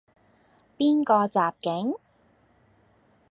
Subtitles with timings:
[0.79, 1.93] 邊個襲警?